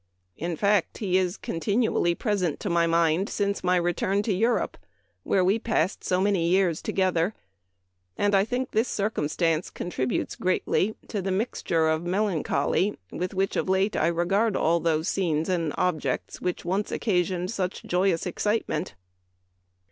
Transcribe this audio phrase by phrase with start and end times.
[0.35, 4.75] In fact he is con tinually present to my mind since my return to Europe,
[5.21, 7.35] where we passed so many years to gether;
[8.17, 13.55] and I think this circumstance con tributes greatly to the mixture of melancholy with which
[13.55, 18.41] of late I regard all those scenes and objects which once occasioned such joyous ex
[18.41, 18.95] citement."